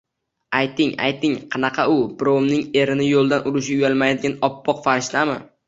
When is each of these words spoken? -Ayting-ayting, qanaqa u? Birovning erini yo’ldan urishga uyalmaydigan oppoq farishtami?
-Ayting-ayting, 0.51 1.35
qanaqa 1.55 1.85
u? 1.97 1.99
Birovning 2.23 2.65
erini 2.83 3.11
yo’ldan 3.13 3.47
urishga 3.53 3.79
uyalmaydigan 3.85 4.37
oppoq 4.51 4.85
farishtami? 4.89 5.41